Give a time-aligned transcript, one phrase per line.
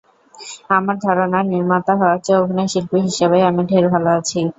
[0.69, 4.39] আমার ধারণা, নির্মাতা হওয়ার চেয়ে অভিনয়শিল্পী হিসেবেই আমি ঢের ভালো আছি।